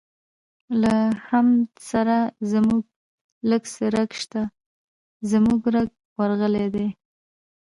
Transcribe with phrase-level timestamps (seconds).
[0.81, 0.95] له
[1.25, 2.17] حمد سره
[2.51, 2.83] زموږ
[3.49, 4.41] لږ څه رګ شته،
[5.31, 5.89] زموږ رګ
[6.19, 6.87] ورغلی دی.